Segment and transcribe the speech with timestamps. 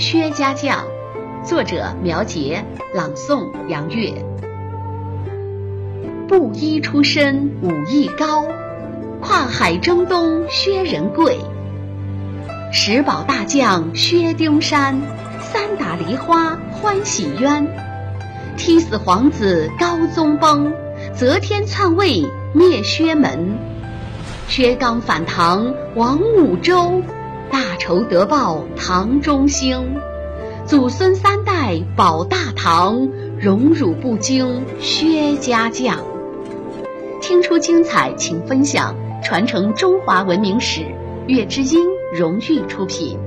[0.00, 0.86] 薛家将，
[1.44, 4.14] 作者苗杰，朗诵杨月。
[6.26, 8.46] 布衣出身武艺高，
[9.20, 11.36] 跨海征东薛仁贵。
[12.72, 14.98] 十宝大将薛丁山，
[15.38, 17.68] 三打梨花欢喜冤。
[18.56, 20.72] 踢死皇子高宗崩，
[21.12, 23.58] 择天篡位灭薛门。
[24.48, 27.02] 薛刚反唐王武周，
[27.50, 29.96] 大仇得报唐中兴。
[30.66, 35.98] 祖孙三代保大唐，荣辱不惊薛家将。
[37.20, 40.82] 听出精彩，请分享，传承中华文明史。
[41.26, 41.80] 月之音
[42.16, 43.18] 荣誉出品。